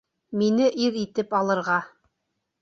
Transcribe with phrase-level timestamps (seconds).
[0.43, 1.77] Мине ир итеп алырға.